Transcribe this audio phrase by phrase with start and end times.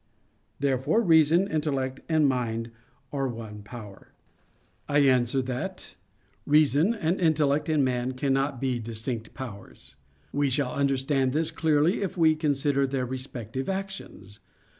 [0.59, 2.71] Therefore, reason, intellect and mind
[3.13, 4.13] are one power.
[4.89, 5.95] I answer that,
[6.47, 9.95] Reason and intellect in man cannot be distinct powers.
[10.33, 14.39] We shall understand this clearly if we consider their respective actions.